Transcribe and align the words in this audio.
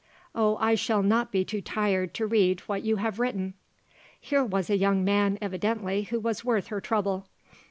Oh, 0.33 0.57
I 0.57 0.73
shall 0.73 1.03
not 1.03 1.31
be 1.31 1.45
too 1.45 1.61
tired 1.61 2.15
to 2.15 2.25
read 2.25 2.61
what 2.61 2.81
you 2.81 2.95
have 2.95 3.19
written." 3.19 3.53
Here 4.19 4.43
was 4.43 4.67
a 4.67 4.75
young 4.77 5.03
man, 5.05 5.37
evidently, 5.43 6.01
who 6.05 6.19
was 6.19 6.43
worth 6.43 6.69
her 6.69 6.81
trouble. 6.81 7.27